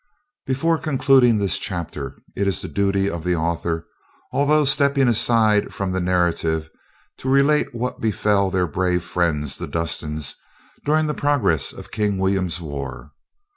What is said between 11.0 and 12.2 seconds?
the progress of King